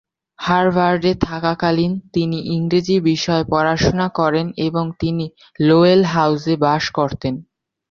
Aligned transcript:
হার্ভার্ডে 0.39 1.11
থাকাকালীন 1.25 1.93
তিনি 2.13 2.37
ইংরেজি 2.55 2.95
বিষয়ে 3.09 3.43
পড়াশোনা 3.51 4.07
করেন 4.19 4.47
এবং 4.67 4.85
তিনি 4.99 5.25
"লোয়েল 5.59 6.01
হাউজে" 6.13 6.53
বাস 6.63 6.83
করতেন। 6.97 7.33